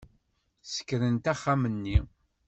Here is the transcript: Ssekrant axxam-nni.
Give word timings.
Ssekrant 0.63 1.31
axxam-nni. 1.33 1.97